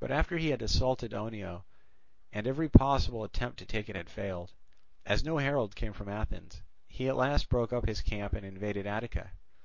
But 0.00 0.10
after 0.10 0.36
he 0.36 0.48
had 0.48 0.62
assaulted 0.62 1.14
Oenoe, 1.14 1.62
and 2.32 2.44
every 2.44 2.68
possible 2.68 3.22
attempt 3.22 3.56
to 3.60 3.64
take 3.64 3.88
it 3.88 3.94
had 3.94 4.10
failed, 4.10 4.50
as 5.06 5.22
no 5.22 5.38
herald 5.38 5.76
came 5.76 5.92
from 5.92 6.08
Athens, 6.08 6.64
he 6.88 7.08
at 7.08 7.14
last 7.14 7.48
broke 7.48 7.72
up 7.72 7.86
his 7.86 8.00
camp 8.02 8.32
and 8.32 8.44
invaded 8.44 8.84
Attica. 8.84 9.30